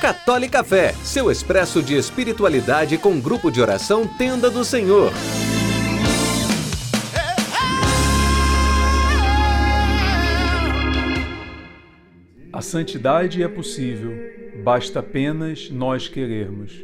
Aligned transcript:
Católica 0.00 0.64
Fé, 0.64 0.94
seu 1.04 1.30
expresso 1.30 1.82
de 1.82 1.94
espiritualidade 1.94 2.96
com 2.96 3.20
grupo 3.20 3.50
de 3.50 3.60
oração 3.60 4.06
Tenda 4.06 4.50
do 4.50 4.64
Senhor. 4.64 5.12
A 12.50 12.62
santidade 12.62 13.42
é 13.42 13.48
possível, 13.48 14.12
basta 14.64 15.00
apenas 15.00 15.68
nós 15.70 16.08
querermos. 16.08 16.82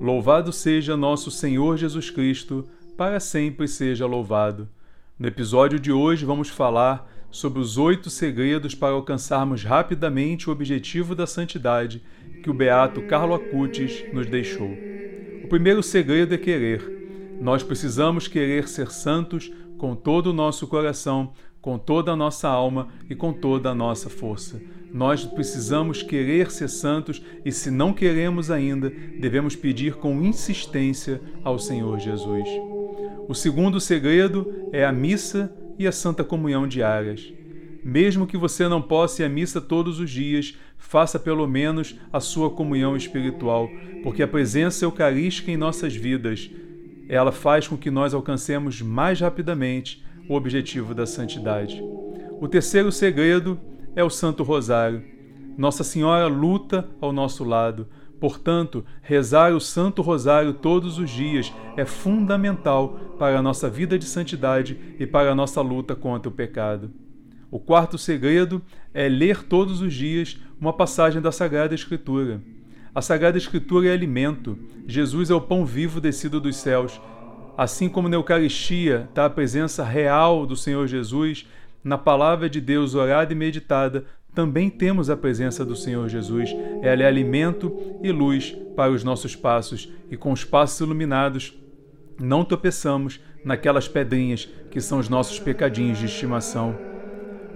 Louvado 0.00 0.52
seja 0.52 0.96
nosso 0.96 1.30
Senhor 1.30 1.76
Jesus 1.76 2.10
Cristo, 2.10 2.68
para 2.96 3.20
sempre 3.20 3.68
seja 3.68 4.06
louvado. 4.06 4.68
No 5.16 5.28
episódio 5.28 5.78
de 5.78 5.92
hoje 5.92 6.24
vamos 6.24 6.48
falar 6.48 7.13
sobre 7.34 7.58
os 7.58 7.76
oito 7.76 8.10
segredos 8.10 8.76
para 8.76 8.94
alcançarmos 8.94 9.64
rapidamente 9.64 10.48
o 10.48 10.52
objetivo 10.52 11.16
da 11.16 11.26
santidade 11.26 12.00
que 12.44 12.48
o 12.48 12.54
beato 12.54 13.02
Carlo 13.02 13.34
Acutis 13.34 14.04
nos 14.12 14.26
deixou. 14.26 14.70
O 15.42 15.48
primeiro 15.48 15.82
segredo 15.82 16.32
é 16.32 16.38
querer. 16.38 17.36
Nós 17.40 17.60
precisamos 17.64 18.28
querer 18.28 18.68
ser 18.68 18.92
santos 18.92 19.50
com 19.76 19.96
todo 19.96 20.28
o 20.28 20.32
nosso 20.32 20.68
coração, 20.68 21.32
com 21.60 21.76
toda 21.76 22.12
a 22.12 22.16
nossa 22.16 22.48
alma 22.48 22.86
e 23.10 23.16
com 23.16 23.32
toda 23.32 23.68
a 23.70 23.74
nossa 23.74 24.08
força. 24.08 24.62
Nós 24.92 25.24
precisamos 25.24 26.04
querer 26.04 26.52
ser 26.52 26.68
santos 26.68 27.20
e, 27.44 27.50
se 27.50 27.68
não 27.68 27.92
queremos 27.92 28.48
ainda, 28.48 28.92
devemos 29.18 29.56
pedir 29.56 29.96
com 29.96 30.22
insistência 30.22 31.20
ao 31.42 31.58
Senhor 31.58 31.98
Jesus. 31.98 32.48
O 33.26 33.34
segundo 33.34 33.80
segredo 33.80 34.68
é 34.72 34.84
a 34.84 34.92
missa 34.92 35.52
e 35.78 35.86
a 35.86 35.92
Santa 35.92 36.24
Comunhão 36.24 36.66
diárias. 36.66 37.32
Mesmo 37.84 38.26
que 38.26 38.36
você 38.36 38.66
não 38.66 38.80
possa 38.80 39.22
ir 39.22 39.26
à 39.26 39.28
missa 39.28 39.60
todos 39.60 40.00
os 40.00 40.10
dias, 40.10 40.56
faça 40.78 41.18
pelo 41.18 41.46
menos 41.46 41.96
a 42.12 42.20
sua 42.20 42.50
comunhão 42.50 42.96
espiritual, 42.96 43.68
porque 44.02 44.22
a 44.22 44.28
presença 44.28 44.84
eucarística 44.84 45.50
em 45.50 45.56
nossas 45.56 45.94
vidas, 45.94 46.50
ela 47.08 47.32
faz 47.32 47.68
com 47.68 47.76
que 47.76 47.90
nós 47.90 48.14
alcancemos 48.14 48.80
mais 48.80 49.20
rapidamente 49.20 50.02
o 50.28 50.34
objetivo 50.34 50.94
da 50.94 51.06
santidade. 51.06 51.82
O 52.40 52.48
terceiro 52.48 52.90
segredo 52.90 53.60
é 53.94 54.02
o 54.02 54.10
Santo 54.10 54.42
Rosário. 54.42 55.02
Nossa 55.56 55.84
Senhora 55.84 56.26
luta 56.26 56.88
ao 57.00 57.12
nosso 57.12 57.44
lado. 57.44 57.86
Portanto, 58.20 58.84
rezar 59.02 59.52
o 59.54 59.60
Santo 59.60 60.00
Rosário 60.00 60.54
todos 60.54 60.98
os 60.98 61.10
dias 61.10 61.52
é 61.76 61.84
fundamental 61.84 62.98
para 63.18 63.38
a 63.38 63.42
nossa 63.42 63.68
vida 63.68 63.98
de 63.98 64.06
santidade 64.06 64.78
e 64.98 65.06
para 65.06 65.30
a 65.30 65.34
nossa 65.34 65.60
luta 65.60 65.94
contra 65.94 66.28
o 66.28 66.32
pecado. 66.32 66.90
O 67.50 67.60
quarto 67.60 67.96
segredo 67.96 68.62
é 68.92 69.08
ler 69.08 69.44
todos 69.44 69.80
os 69.80 69.94
dias 69.94 70.40
uma 70.60 70.72
passagem 70.72 71.20
da 71.20 71.30
Sagrada 71.30 71.74
Escritura. 71.74 72.42
A 72.94 73.02
Sagrada 73.02 73.38
Escritura 73.38 73.88
é 73.88 73.92
alimento. 73.92 74.58
Jesus 74.86 75.30
é 75.30 75.34
o 75.34 75.40
pão 75.40 75.64
vivo 75.64 76.00
descido 76.00 76.40
dos 76.40 76.56
céus. 76.56 77.00
Assim 77.56 77.88
como 77.88 78.08
na 78.08 78.16
Eucaristia 78.16 79.06
está 79.08 79.26
a 79.26 79.30
presença 79.30 79.84
real 79.84 80.46
do 80.46 80.56
Senhor 80.56 80.86
Jesus, 80.86 81.46
na 81.84 81.98
palavra 81.98 82.48
de 82.48 82.60
Deus 82.60 82.94
orada 82.94 83.32
e 83.32 83.36
meditada, 83.36 84.04
também 84.34 84.68
temos 84.68 85.08
a 85.08 85.16
presença 85.16 85.64
do 85.64 85.76
Senhor 85.76 86.08
Jesus. 86.08 86.50
Ela 86.82 87.04
é 87.04 87.06
alimento 87.06 87.72
e 88.02 88.10
luz 88.10 88.56
para 88.74 88.90
os 88.90 89.04
nossos 89.04 89.36
passos, 89.36 89.88
e 90.10 90.16
com 90.16 90.32
os 90.32 90.44
passos 90.44 90.80
iluminados, 90.80 91.56
não 92.18 92.44
tropeçamos 92.44 93.20
naquelas 93.44 93.86
pedrinhas 93.86 94.48
que 94.70 94.80
são 94.80 94.98
os 94.98 95.08
nossos 95.08 95.38
pecadinhos 95.38 95.98
de 95.98 96.06
estimação. 96.06 96.76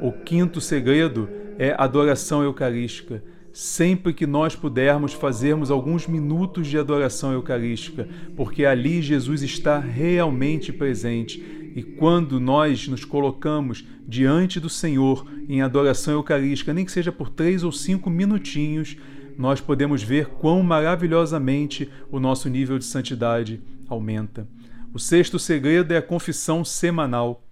O 0.00 0.12
quinto 0.12 0.60
segredo 0.60 1.28
é 1.58 1.74
adoração 1.78 2.42
eucarística. 2.42 3.22
Sempre 3.52 4.12
que 4.12 4.26
nós 4.26 4.54
pudermos, 4.54 5.14
fazermos 5.14 5.70
alguns 5.70 6.06
minutos 6.06 6.66
de 6.66 6.76
adoração 6.76 7.32
eucarística, 7.32 8.06
porque 8.36 8.66
ali 8.66 9.00
Jesus 9.00 9.42
está 9.42 9.78
realmente 9.78 10.70
presente. 10.70 11.42
E 11.76 11.82
quando 11.82 12.40
nós 12.40 12.88
nos 12.88 13.04
colocamos 13.04 13.86
diante 14.08 14.58
do 14.58 14.70
Senhor 14.70 15.30
em 15.46 15.60
adoração 15.60 16.14
eucarística, 16.14 16.72
nem 16.72 16.86
que 16.86 16.90
seja 16.90 17.12
por 17.12 17.28
três 17.28 17.62
ou 17.62 17.70
cinco 17.70 18.08
minutinhos, 18.08 18.96
nós 19.36 19.60
podemos 19.60 20.02
ver 20.02 20.26
quão 20.26 20.62
maravilhosamente 20.62 21.86
o 22.10 22.18
nosso 22.18 22.48
nível 22.48 22.78
de 22.78 22.86
santidade 22.86 23.60
aumenta. 23.86 24.48
O 24.94 24.98
sexto 24.98 25.38
segredo 25.38 25.92
é 25.92 25.98
a 25.98 26.02
confissão 26.02 26.64
semanal. 26.64 27.45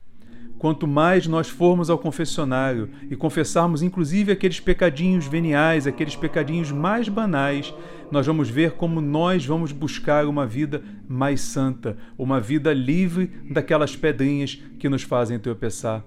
Quanto 0.65 0.87
mais 0.87 1.27
nós 1.27 1.47
formos 1.47 1.91
ao 1.91 1.99
confessionário 1.99 2.89
e 3.11 3.15
confessarmos 3.15 3.83
inclusive 3.83 4.33
aqueles 4.33 4.61
pecadinhos 4.61 5.27
veniais, 5.27 5.87
aqueles 5.87 6.17
pecadinhos 6.17 6.73
mais 6.73 7.07
banais, 7.07 7.75
nós 8.11 8.27
vamos 8.27 8.49
ver 8.49 8.71
como 8.71 8.99
nós 8.99 9.45
vamos 9.45 9.73
buscar 9.73 10.25
uma 10.25 10.47
vida 10.47 10.83
mais 11.07 11.43
santa, 11.43 11.99
uma 12.17 12.41
vida 12.41 12.73
livre 12.73 13.31
daquelas 13.51 13.95
pedrinhas 13.95 14.59
que 14.79 14.89
nos 14.89 15.03
fazem 15.03 15.39
tropeçar. 15.39 16.03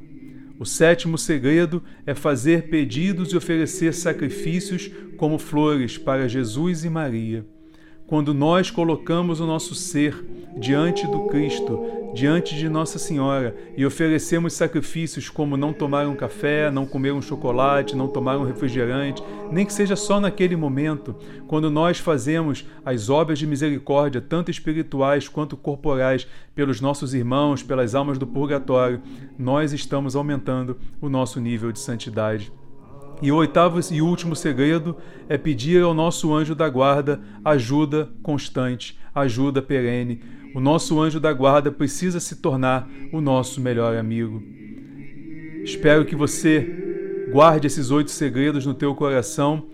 O 0.57 0.65
sétimo 0.65 1.19
segredo 1.19 1.83
é 2.03 2.15
fazer 2.15 2.63
pedidos 2.63 3.33
e 3.33 3.37
oferecer 3.37 3.93
sacrifícios 3.93 4.89
como 5.17 5.37
flores 5.37 5.99
para 5.99 6.27
Jesus 6.27 6.83
e 6.83 6.89
Maria. 6.89 7.45
Quando 8.07 8.33
nós 8.33 8.71
colocamos 8.71 9.39
o 9.39 9.45
nosso 9.45 9.75
ser 9.75 10.25
diante 10.57 11.05
do 11.05 11.27
Cristo, 11.27 11.96
diante 12.13 12.55
de 12.55 12.69
Nossa 12.69 12.97
Senhora, 12.97 13.55
e 13.75 13.85
oferecemos 13.85 14.53
sacrifícios 14.53 15.29
como 15.29 15.57
não 15.57 15.73
tomar 15.73 16.07
um 16.07 16.15
café, 16.15 16.71
não 16.71 16.85
comer 16.85 17.11
um 17.11 17.21
chocolate, 17.21 17.95
não 17.95 18.07
tomar 18.07 18.37
um 18.37 18.43
refrigerante, 18.43 19.23
nem 19.51 19.65
que 19.65 19.73
seja 19.73 19.95
só 19.95 20.19
naquele 20.19 20.55
momento, 20.55 21.15
quando 21.47 21.69
nós 21.69 21.99
fazemos 21.99 22.65
as 22.85 23.09
obras 23.09 23.39
de 23.39 23.47
misericórdia, 23.47 24.21
tanto 24.21 24.51
espirituais 24.51 25.27
quanto 25.27 25.55
corporais, 25.55 26.27
pelos 26.55 26.81
nossos 26.81 27.13
irmãos, 27.13 27.61
pelas 27.61 27.93
almas 27.93 28.17
do 28.17 28.25
purgatório, 28.25 29.01
nós 29.37 29.73
estamos 29.73 30.15
aumentando 30.15 30.77
o 30.99 31.09
nosso 31.09 31.39
nível 31.39 31.71
de 31.71 31.79
santidade. 31.79 32.51
E 33.19 33.31
o 33.31 33.35
oitavo 33.35 33.79
e 33.91 34.01
último 34.01 34.35
segredo 34.35 34.95
é 35.27 35.37
pedir 35.37 35.81
ao 35.81 35.93
nosso 35.93 36.33
anjo 36.33 36.53
da 36.53 36.69
guarda 36.69 37.19
ajuda 37.43 38.09
constante, 38.21 38.97
ajuda 39.13 39.59
perene. 39.59 40.21
O 40.57 40.59
nosso 40.59 40.99
anjo 40.99 41.19
da 41.19 41.31
guarda 41.31 41.71
precisa 41.71 42.19
se 42.19 42.37
tornar 42.37 42.89
o 43.13 43.21
nosso 43.21 43.61
melhor 43.61 43.95
amigo. 43.95 44.41
Espero 45.63 46.03
que 46.03 46.15
você 46.15 47.27
guarde 47.31 47.67
esses 47.67 47.91
oito 47.91 48.09
segredos 48.09 48.65
no 48.65 48.73
teu 48.73 48.95
coração 48.95 49.67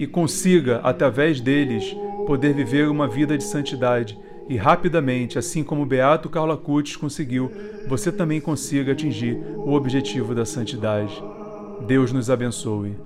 e 0.00 0.04
consiga, 0.04 0.78
através 0.78 1.40
deles, 1.40 1.96
poder 2.26 2.52
viver 2.54 2.88
uma 2.88 3.06
vida 3.06 3.38
de 3.38 3.44
santidade. 3.44 4.18
E 4.48 4.56
rapidamente, 4.56 5.38
assim 5.38 5.62
como 5.62 5.82
o 5.82 5.86
Beato 5.86 6.28
Carlo 6.28 6.50
Acutis 6.50 6.96
conseguiu, 6.96 7.48
você 7.86 8.10
também 8.10 8.40
consiga 8.40 8.90
atingir 8.90 9.38
o 9.54 9.74
objetivo 9.74 10.34
da 10.34 10.44
santidade. 10.44 11.22
Deus 11.86 12.10
nos 12.10 12.30
abençoe. 12.30 12.96